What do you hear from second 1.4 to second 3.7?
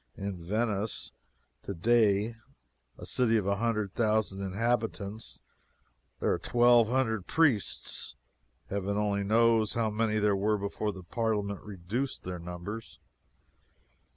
today, a city of a